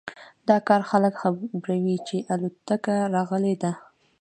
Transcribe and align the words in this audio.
دا 0.49 0.57
کار 0.67 0.81
خلک 0.89 1.13
خبروي 1.21 1.95
چې 2.07 2.15
الوتکه 2.33 2.95
راغلی 3.15 3.55
ده 3.63 3.71